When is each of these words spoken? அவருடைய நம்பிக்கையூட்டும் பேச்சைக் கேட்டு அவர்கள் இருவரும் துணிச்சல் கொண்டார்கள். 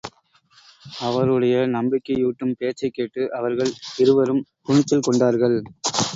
அவருடைய 0.99 1.57
நம்பிக்கையூட்டும் 1.67 2.55
பேச்சைக் 2.57 2.93
கேட்டு 2.93 3.33
அவர்கள் 3.33 3.71
இருவரும் 3.97 4.43
துணிச்சல் 4.61 5.07
கொண்டார்கள். 5.09 5.57